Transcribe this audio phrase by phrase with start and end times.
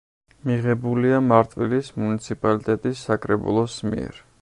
[0.51, 4.25] მიღებულია მარტვილის მუნიციპალიტეტის საკრებულოს მიერ.